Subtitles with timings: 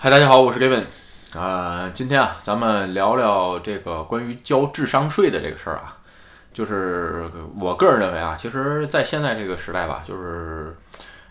[0.00, 0.84] 嗨，大家好，我是 Gavin，
[1.36, 5.98] 啊、今天啊，咱们聊聊这个关于交智商税的这个事儿啊。
[6.54, 7.28] 就是
[7.58, 10.76] 我个人认为啊，其实，在现在这个时代吧，就是，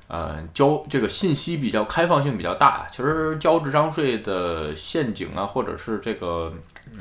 [0.10, 6.52] 呃，交这个信息比较开放性比较大，其实交智商税的陷阱啊，或者是这个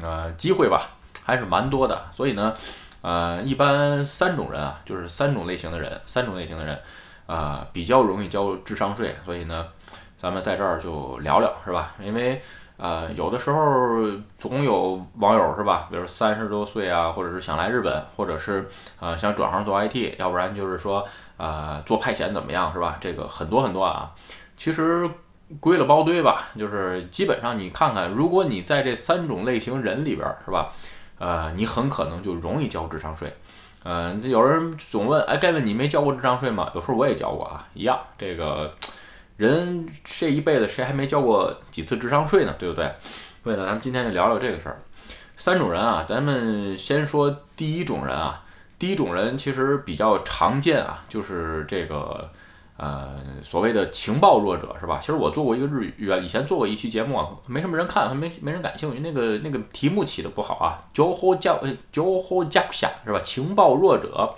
[0.02, 0.90] 呃机会吧，
[1.24, 2.00] 还是蛮多的。
[2.14, 2.54] 所以呢，
[3.02, 6.78] 呃，一般三种人啊，就是三种类型的人，三种类型的人，
[7.26, 9.16] 啊、比较容易交智商税。
[9.24, 9.66] 所以呢，
[10.26, 11.94] 咱们在这儿就聊聊，是吧？
[12.00, 12.42] 因为
[12.78, 14.02] 呃，有的时候
[14.36, 22.96] 总有网友是吧，比如三十多岁啊，或者是想来日本，或者是呃想转行做 IT，要不然就是说呃做派遣怎么样是吧？
[23.00, 24.10] 这个很多很多啊。
[24.56, 25.08] 其实
[25.60, 30.72] 归了包堆吧，就是基本上你看看，如果你在这三种类型人里边儿是吧，
[31.20, 33.32] 呃，你很可能就容易交智商税。
[33.84, 36.68] 嗯、有人总问，哎，盖文你没交过智商税吗？
[36.74, 37.96] 有时候我也交过啊，一样。
[38.18, 38.74] 这个
[39.36, 42.54] 人这一辈子谁还没交过几次智商税呢？
[42.58, 42.90] 对不对？
[43.44, 44.80] 所以呢，咱们今天就聊聊这个事儿。
[45.36, 48.42] 三种人啊，咱们先说第一种人啊。
[48.78, 52.30] 第一种人其实比较常见啊，就是这个
[52.76, 54.98] 呃所谓的情报弱者是吧？
[55.00, 59.00] 其实我做过一个日语啊，以前做过一期节目啊，没什么人看，还没没人感兴趣。
[59.00, 63.20] 那个那个题目起的不好啊，情报教呃情报教下是吧？
[63.22, 64.34] 情报弱者。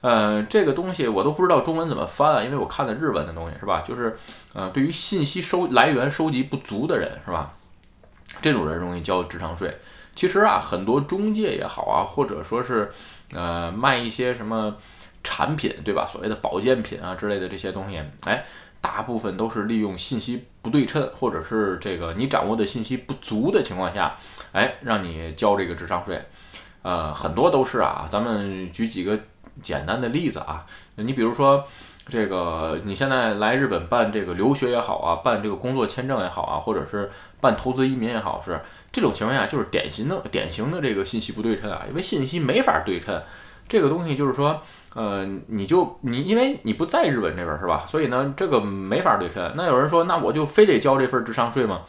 [0.00, 3.82] 呃，这个东西我都不知道中文怎么翻啊，因为我看的日文的东西是吧？
[3.84, 4.16] 就是，
[4.54, 7.52] 呃，对于信息收来源收集不足的人是吧？
[8.40, 9.76] 这种人容易交智商税。
[10.14, 12.92] 其实啊，很多中介也好啊，或者说是，
[13.32, 14.76] 呃，卖一些什么
[15.24, 16.06] 产品对吧？
[16.06, 18.44] 所谓的保健品啊之类的这些东西，哎，
[18.80, 24.16] 大部分都是利用信息不对称，或者是这个你掌握的信息不足的情况下，
[24.52, 26.22] 哎，让你交这个智商税。
[26.82, 29.18] 呃，很多都是啊，咱们举几个。
[29.62, 30.64] 简单的例子啊，
[30.96, 31.64] 你比如说，
[32.08, 43.22] 这个你现在来日本办这个留学也好啊，办这个工作签证也好啊，或者是办投资移民也好，是这种情况下就是典型的典型的这个信息不对称啊，因为信息没法对称，
[43.68, 44.60] 这个东西就是说，
[44.94, 49.52] 呃，你就你因为你不在日本这边是吧，所以呢这个没法对称。
[49.56, 51.82] 那有人说，那我就非得交这份智商税吗？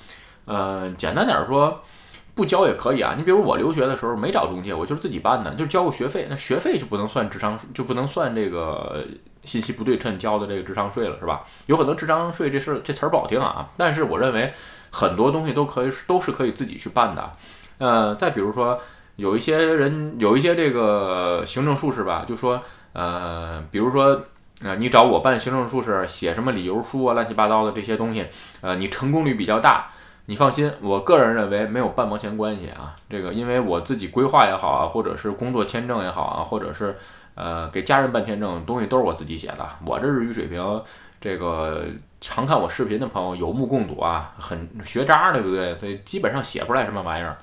[0.45, 1.81] 呃，简单点说。
[2.39, 9.03] 不交也可以啊，你比如我留学的时候没找中介，我就是自己办的，就交个学费，那学费就不能算智商，就不能算这个
[9.43, 11.43] 信息不对称交的这个智商税了，是吧？
[11.65, 14.53] 有很多智商税这事这词儿不好听啊，但是我认为
[14.89, 17.29] 很多东西都可以都是可以自己去办的。
[17.77, 18.79] 呃，再比如说
[19.17, 22.61] 有一些人有一些这个行政术士吧，就说
[22.93, 24.21] 呃，比如说
[24.63, 28.25] 呃，你找我办行政术士，写什么理由书啊，乱七八糟的这些东西，
[28.61, 29.91] 呃，你成功率比较大。
[30.29, 32.95] 你放心，我个人认为没有半毛钱关系啊。
[33.09, 36.95] 这个因为我自己规划也好啊，或者是工作签证也好啊，或者是
[37.33, 39.67] 呃给家人办签证，东西都是我自己写的。
[39.87, 40.83] 我这日语水平，
[41.19, 41.83] 这个
[42.21, 45.75] 常看我视频的朋友有目共睹啊，很学渣，对不对？
[45.79, 47.35] 所以基本上写不出来什么玩意儿，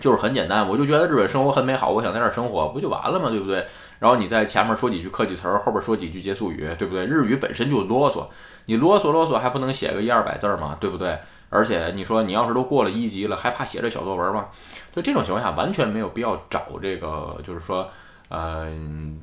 [0.00, 0.68] 就是很简单。
[0.68, 3.30] 我就觉得日本生活很美好，我想在这儿生活，不就完了吗？
[3.30, 3.64] 对不对？
[4.00, 7.06] 然后你在前面说几句客气词儿，后边说几句结束语，对不对？
[7.06, 8.26] 日语本身就啰嗦，
[8.64, 10.76] 你啰嗦啰嗦还不能写个一二百字儿吗？
[10.80, 11.16] 对不对？
[11.54, 14.48] 而且你说你要是都过了一级了，还怕写这小作文吗？
[14.92, 17.88] 所以这种情况下完全没有必要找这个，就是说，
[18.28, 18.68] 呃，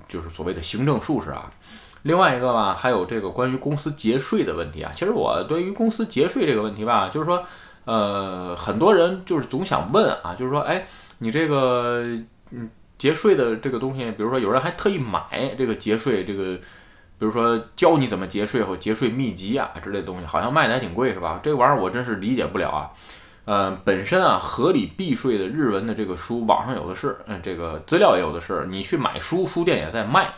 [0.08, 1.52] 就是所谓的行政术士啊。
[2.03, 4.94] 另外一个吧，还有这个关于公司节税的问题啊。
[4.96, 7.44] 其实我对于公司节税这个问题吧，就是说，
[7.84, 10.88] 呃，很多人就是总想问啊，就是说，哎，
[11.18, 12.03] 你这个
[12.52, 16.58] 嗯节税的这个东西，比如说有人还特意买这个节税这个。
[17.21, 21.39] 比如说教你怎么节税或节税秘籍啊之类的东西，好像卖的还挺贵，是吧？
[21.43, 22.89] 这玩意儿我真是理解不了啊。
[23.45, 28.65] 呃，本身啊，合理避税的日文的这个书，网上有的是，嗯，这个资料也有的是。
[28.71, 30.29] 你去买书，书店也在卖。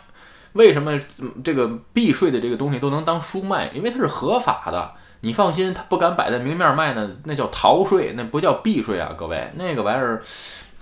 [0.52, 1.00] 为什么
[1.42, 3.70] 这个避税的这个东西都能当书卖？
[3.74, 4.90] 因为它是合法的。
[5.20, 9.50] 你放心，他不敢摆在明面卖呢，那叫逃税，那不叫避税啊，各位。
[9.54, 10.22] 那个玩意儿，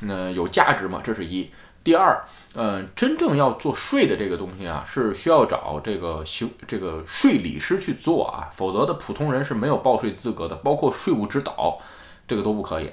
[0.08, 1.00] 呃，有价值吗？
[1.04, 1.48] 这是一。
[1.82, 2.22] 第二。
[2.54, 11.79] 嗯，真正要做税的这个东西啊，是需要找这个行这个税理师去做啊，否则的普通人是没有报税资格的，包括税务指导，
[12.29, 12.90] 这个都不可以。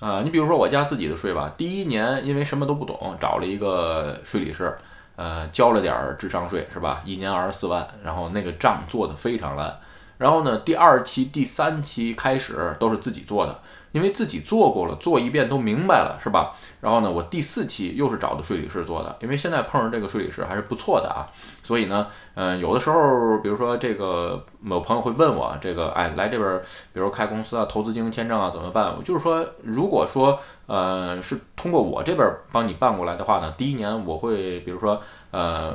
[0.00, 4.76] 啊，你比如说我家自己的税吧，第一年因为什么都不懂，找了一个税理师，
[5.14, 7.00] 呃，交了点儿智商税是吧？
[7.04, 9.78] 一年二十四万，然后那个账做的非常烂。
[10.18, 13.60] 然后呢，第二期、第三期开始都是自己做的。
[13.96, 16.54] 因为自己做过了，做一遍都明白了，是吧？
[16.82, 21.24] 然后呢，我第四期又是找的税理师做的，因为现在碰上这个税理师还是不错的啊。
[21.62, 26.60] 所以呢，嗯，有的时候，比如说这个某朋友会问我，这个哎来这边，
[26.92, 28.94] 比如开公司啊、投资经营签证啊怎么办？
[28.94, 35.00] 我就是说，如果说呃是通过我这边帮你办过来的话呢，第一年我会，比如说，
[35.30, 35.74] 呃，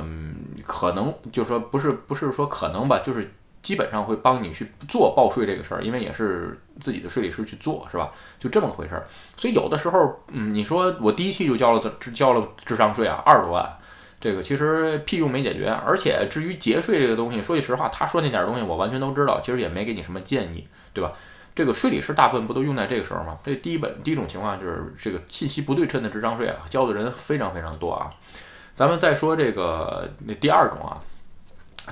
[0.64, 8.12] 可能就是说不是不是说可能吧，就是基本上会帮你去做报税这个事儿，因为也是自己的税理师去做，是吧？
[8.40, 9.06] 就这么回事儿。
[9.36, 11.80] 所以有的时候，嗯，你说我第一期就交了
[12.12, 13.78] 交了智商税啊，二十多万，
[14.20, 15.68] 这个其实屁用没解决。
[15.68, 21.12] 而且至于节税这个东西，说句实话，他说那点东西我完全都知道，其实也没给你什么建议，对吧？
[21.54, 23.38] 这个税理师大部分不都用在这个时候吗？
[23.44, 28.10] 这第一本第一种情况就是这个信息不对称的智商税啊，交的人非常非常多啊。
[28.74, 30.98] 咱们再说这个那第二种啊。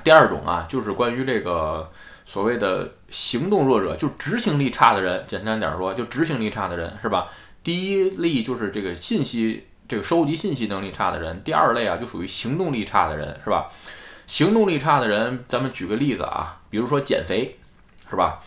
[0.03, 1.91] 第二种啊，就是关于这个
[2.25, 5.23] 所谓的行动弱者，就执行力差的人。
[5.27, 7.27] 简单点说，就执行力差的人，是吧？
[7.63, 11.43] 第一类就是这个信息，这个收集信息能力差的人。
[11.43, 13.69] 第二类啊，就属于行动力差的人，是吧？
[14.27, 17.57] 行动力差的人，咱们举个例子啊，比如说减肥，
[18.09, 18.39] 是吧？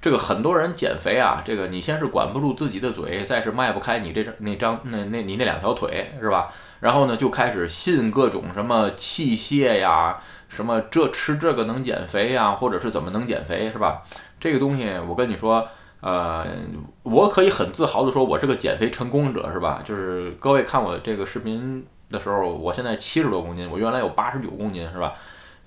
[0.00, 6.52] 这个很多人减肥啊，这个你先是管不住自己的嘴，再是迈不开你这张那张那那你那两条腿，是吧？
[6.80, 10.20] 然后呢，就开始信各种什么器械呀。
[10.54, 14.02] 什么这吃这个能减肥呀，或者是怎么能减肥，是吧？
[14.38, 15.66] 这个东西我跟你说，
[16.00, 16.46] 呃，
[17.02, 19.80] 我可以很自豪的说，我是个减肥成功者，是吧？
[19.82, 25.14] 就是各位看我这个视频的时候，我现在七十多公斤，我原来有八十九公斤，是吧？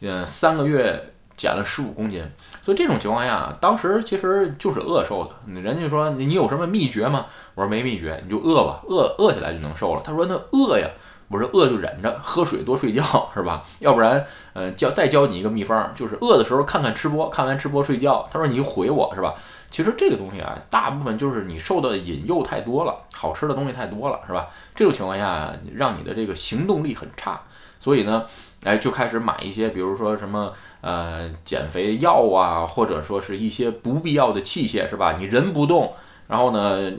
[0.02, 2.24] 嗯，三个月减了十五公斤，
[2.64, 5.62] 所以这种情况下，当时其实就是饿瘦的。
[5.62, 7.26] 人家说你有什么秘诀吗？
[7.56, 10.02] 我说没秘诀，你就饿吧，饿饿起来就能瘦了。
[10.06, 10.88] 他说那饿呀。
[11.28, 13.66] 我说饿就忍着，喝水多睡觉是吧？
[13.80, 14.24] 要不然，
[14.54, 18.28] 呃，教再教你一个秘方，就是饿的时候看看吃播，看完吃播睡觉。
[18.32, 19.34] 他说你就回我是吧？
[19.72, 24.48] 其实这个东西啊，大部分就是你受的引诱太多了，好吃的东西太多了是吧？
[24.76, 27.42] 这种情况下让你的这个行动力很差，
[27.80, 28.26] 所以呢，
[28.64, 35.16] 哎，就开始买一些，比如说什么呃减肥药啊，或者说是一些不必要的器械是吧？
[35.18, 35.92] 你人不动，
[36.28, 36.92] 然后呢，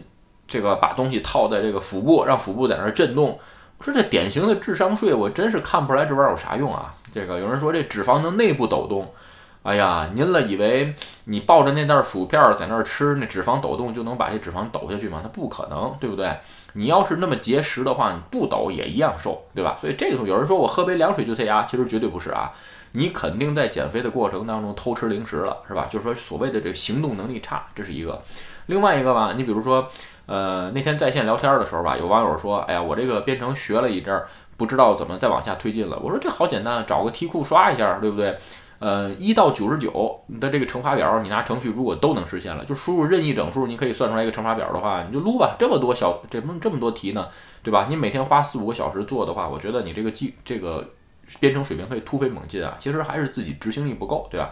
[0.48, 3.38] 这个把东西套在这个腹部，让腹部在那儿震动。
[3.80, 6.94] 说这典型的智商税，我真是看不出来这玩意儿有啥用啊！
[7.14, 9.10] 这个有人说这脂肪能内部抖动，
[9.66, 15.18] 哎呀，您了以为你抱着那袋薯片在那儿吃，那脂肪抖动就能把这脂肪抖下去吗？
[15.20, 16.32] 它不可能，对不对？
[16.74, 19.76] 你要是那么节食的话，你不抖也一样瘦，对吧？
[19.80, 22.52] 所以这个有人说我喝杯凉水就塞牙，其实绝对不是啊！
[22.92, 25.88] 你肯定在减肥的过程当中偷吃零食了，是吧？
[25.90, 28.22] 就是说所谓的这个行动能力差，这是一个。
[28.66, 29.88] 另外一个吧，你比如说。
[30.26, 34.26] 呃，那天在线聊天的时候吧，有网友说：“哎呀，我这个编程学了一阵儿，
[34.56, 38.36] 不知道怎么再往下推进了。”我说：“这好简单，找个题库刷一下，对不对？
[38.78, 45.56] 呃，一到九十九你的这个乘法表，你拿程序如果都能实现了，就输入任意整数，你可以算出来一个乘法表的话，你就撸吧。
[45.58, 47.28] 这么多小这么这么多题呢，
[47.62, 47.86] 对吧？
[47.88, 50.86] 你每天花四五个小时做的话，我觉得你这个记这个
[51.40, 52.76] 编程水平可以突飞猛进啊。
[52.78, 54.50] 其实还是自己执行力不够，对吧？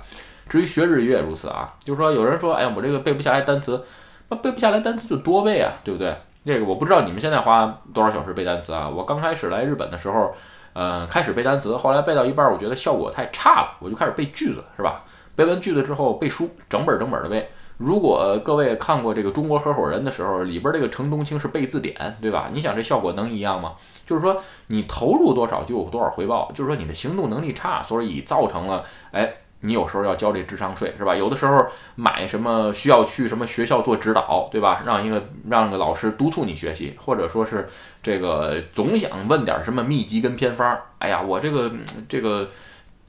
[0.49, 3.83] 至于学日语也如此啊，就是说有人说：‘哎，我这个背不下来单词。’
[4.31, 6.17] 那背不下来单词就多背啊，对不对？
[6.47, 8.89] 这个我不知道你们现在花多少小时背单词啊？
[8.89, 10.35] 我刚开始来日本的时候，
[10.75, 15.05] 嗯，开始背单词，后来背到一半，我觉得效果太差了，我就开始背句子，是吧？
[15.37, 17.49] 背完句子之后背书，整本整本的背。
[17.77, 22.51] 如果各位看过这个《中国合伙人》的时候，里边这个程东青是背字典，对吧？
[22.53, 23.73] 你想这效果能一样吗？
[24.07, 29.33] 就是说你投入多少就有多少回报，就是说你的行动能力差，所以造成了哎。
[29.65, 31.17] 你有时候要交这智商税是吧？
[31.17, 31.67] 有的时候
[31.97, 34.83] 买什么需要去什么学校做指导，对吧？
[34.85, 37.69] 让一个让个老师督促你学习，或者说是
[38.03, 40.79] 这个总想问点什么秘籍跟偏方。
[40.99, 41.73] 哎呀，我这个
[42.09, 42.51] 这个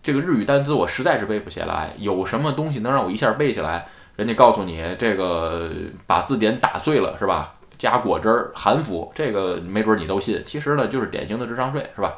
[0.02, 3.86] 这个日语单词我实在是背不下来，有什么东西能让我一下背下来？
[4.16, 5.69] 人家告诉你这个
[6.07, 7.54] 把字典打碎了是吧？
[7.78, 10.42] 加果汁儿含服，这个没准你都信。
[10.45, 12.14] 其实呢，就是典型的智商税是吧？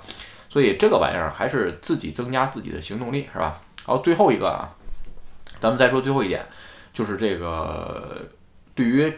[0.49, 3.59] 所以这个玩意儿还是自己增加自己的行动力是吧？
[3.87, 4.67] 好，最后一个啊，
[5.61, 6.45] 咱们再说最后一点，
[6.91, 8.21] 就是这个
[8.75, 9.11] 对于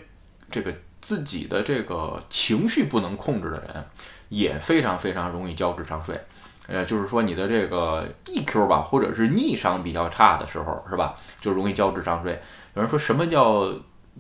[0.52, 0.72] 这个
[1.02, 3.84] 自己的这个情绪不能控制的人，
[4.30, 6.22] 也非常非常容易交智商税。
[6.68, 12.40] 呃，就是说你的这个 EQ 吧，或者是逆商比较差的时候，是吧，就容易交智商税。
[12.76, 13.74] 有人说什么叫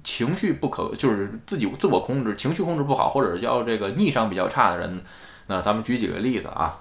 [0.03, 4.99] 情绪不可，就是自己自我控制，情绪控制不好，或者叫这个逆商比较差的人，
[5.45, 6.79] 那咱们举几个例子啊。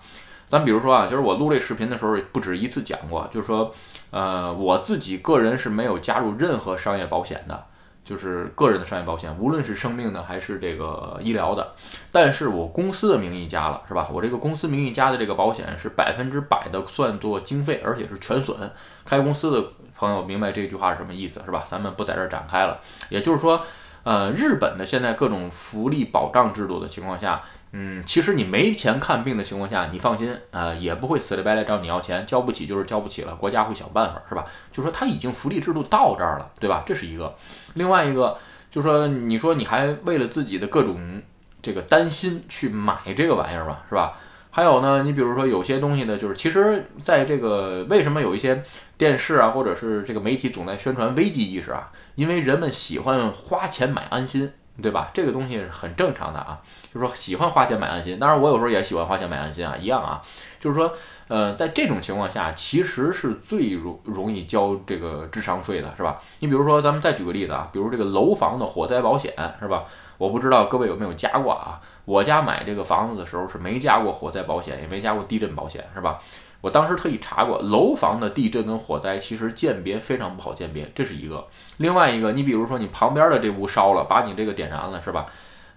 [0.49, 3.75] 咱比如说啊，就是我录这视频的时候不止一次讲过，就是说，
[4.11, 7.67] 呃，我自己个人是没有加入任何商业保险的，
[8.03, 11.75] 就是个人的商业保险，无论是生命的还是这个医疗的，
[12.11, 14.09] 但是我公司的名义加了，是吧？
[14.11, 18.57] 我这个公司名义加的这个保险是百分之百的算作经费，而且是全损。
[19.05, 19.63] 开公司的
[19.97, 21.65] 朋友明白这句话是什么意思，是吧？
[21.71, 22.81] 咱们不在这儿展开了。
[23.11, 23.63] 也就是说，
[24.05, 27.43] 呃，日本的现在各种福利保障制度的情况下。
[27.73, 34.47] 嗯，其实你没钱看病的情况下，你放心啊，也不会死里白赖找你要钱，交不起就是交不起了，国家会想办法，是吧？
[34.73, 36.83] 就说他已经福利制度到这儿了，对吧？
[36.87, 37.35] 这是一个。
[37.75, 38.39] 另外一个，
[38.71, 41.23] 就说你说你还为了自己的各种
[41.61, 44.17] 这个担心去买这个玩意儿嘛，是吧？
[44.51, 48.65] 还有呢，你比如说有些东西呢，就是其实在这个为什么有一些
[48.97, 54.51] 电视啊，或者是这个媒体总在宣传危机意识啊，因为人们喜欢花钱买安心，
[54.83, 55.11] 对吧？
[55.13, 56.59] 这个东西是很正常的啊，
[56.93, 58.19] 就是说喜欢花钱买安心。
[58.19, 60.23] 当然，我有时候也喜欢花钱买安心啊，一样啊，
[60.61, 60.93] 就是说。
[61.29, 66.23] 呃，在这种情况下，其实是最容容易交这个智商税的，是吧？
[66.39, 69.85] 你比如说，咱们再举个例子啊，比如这个楼房的火灾保险，是吧？
[70.17, 71.79] 我不知道各位有没有加过啊？
[72.07, 76.19] 我家买这个房子的时候是没加过火灾保险，也没加过地震保险，是吧？
[76.61, 81.47] 我当时特意查过，楼房的地震跟火灾其实鉴别非常不好鉴别，这是一个。
[81.79, 85.27] 另外一个，你比如说你旁边的这屋烧了，把你这个点燃了，是吧？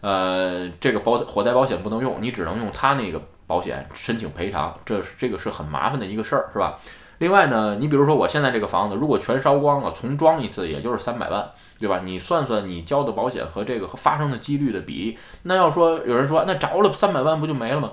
[0.02, 3.22] 呃，这个保火灾保险不能用，你只能用他那个。
[3.48, 6.80] 保险申请赔偿，这是这个是很麻烦的一个事儿，是吧？
[7.18, 11.46] 另外呢，你比如说我现在这个房子，如果全烧光了，重装一次也就是三百万，
[11.78, 12.00] 对吧？
[12.06, 17.92] 你算算你交的保险和这个发生的几率的比，那要说有人说那着了三百万不就没了吗？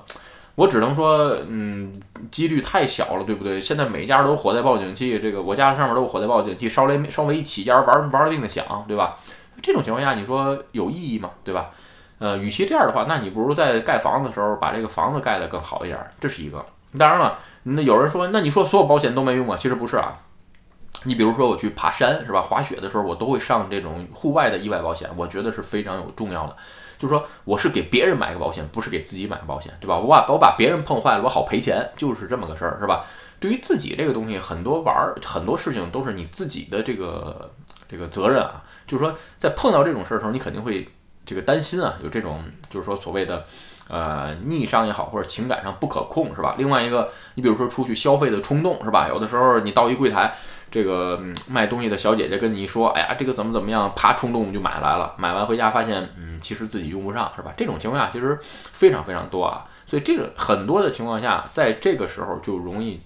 [0.58, 2.00] 我只能说，嗯，
[2.32, 3.60] 几率太小了，对不对？
[3.60, 9.18] 现在每家都火灾报警器，这个我家上面都有火灾报警器，稍微稍微一起家玩玩命的响，对吧？
[9.62, 11.30] 这种情况下，你说有意义吗？
[11.44, 11.70] 对吧？
[12.18, 16.66] 呃，与其这样的话，那你不如在盖房子的时候把这个房子盖得更好一点，这是一个。
[16.98, 19.56] 当然了，那有人说，那你说所有保险都没用啊？
[19.56, 20.18] 其实不是啊。
[21.04, 22.42] 你比如说我去爬山是吧？
[22.42, 26.56] 滑雪的时候我都会上这种户外的意外保险，我觉得是非常有重要的。
[26.98, 29.96] 就是说我是给别人买个保险，不是给自己买个保险，对吧？
[29.98, 33.04] 我把我把别人碰坏了，我好赔钱，就是这么个事儿，是吧？
[33.40, 37.50] 对于自己这个东西，很多玩儿很多事情都是你自己的这个
[37.88, 38.62] 这个责任啊。
[38.86, 40.86] 就是说在碰到这种事儿的时候，你肯定会。
[41.28, 43.44] 这个担心啊，有这种就是说所谓的，
[43.86, 46.54] 呃，逆商也好，或者情感上不可控，是吧？
[46.56, 49.08] 另外一个，你比如说出去消费的冲动，是吧？
[49.08, 50.34] 有的时候你到一柜台，
[50.70, 51.20] 这个
[51.50, 55.14] 卖东西的小姐姐跟你一说，哎呀，这个怎么怎么样，啪，冲动就买来了。
[55.16, 57.52] 买完回家发现，嗯，其实自己用不上，是吧？
[57.56, 58.38] 这种情况下其实
[58.72, 59.66] 非常非常多啊。
[59.86, 63.00] 所以这个很多的情况下，在这个时候就容易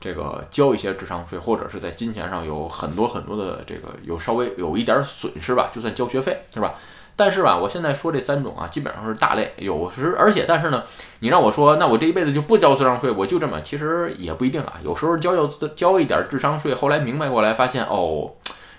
[0.00, 6.74] 这个交一些智商税，或者是在金钱上有很多很多的这个有稍微有一点损失吧，就算交学费，是吧？
[7.18, 9.52] 但是吧，我现在说这三种啊，基本上是大类。
[9.56, 10.84] 有时，而且，但是呢，
[11.18, 14.74] 你让我说，那我这一辈子就不交智商税，我就这么，其实也不一定啊。
[14.84, 18.30] 有时候交交交一点智商税，后来明白过来，发现哦，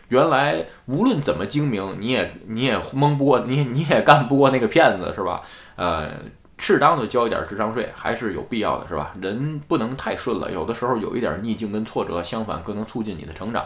[0.07, 5.41] 原来无论怎么精明，你也你也蒙不过，你你也干不过那个骗子，是吧？
[5.75, 6.09] 呃，
[6.57, 9.11] 适当的交一点智商税还是有必要的，是吧？
[9.21, 13.65] 人不能太顺了，有的时候有一点逆境跟挫折，相反更能促进你的成长。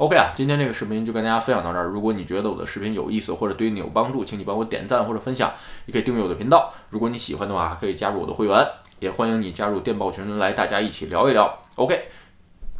[0.00, 1.84] OK 啊，今天这个视频就跟大家分享到这儿。
[1.84, 5.52] 如果你觉得我的视频有意思或者对你有帮助，请你帮我点赞或者分享，
[5.84, 6.72] 也可以订阅我的频道。
[6.88, 8.66] 如果你喜欢的话，可以加入我的会员，
[8.98, 11.54] 也欢迎你加入电报群来大家一起聊一聊。
[11.74, 12.04] OK，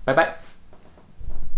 [0.03, 0.50] 拜拜。